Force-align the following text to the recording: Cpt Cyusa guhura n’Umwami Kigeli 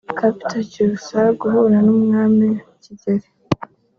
Cpt 0.19 0.51
Cyusa 0.71 1.19
guhura 1.39 1.77
n’Umwami 1.85 2.47
Kigeli 2.81 3.27